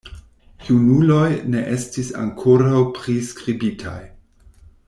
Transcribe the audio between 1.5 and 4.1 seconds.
ne estis ankoraŭ priskribitaj.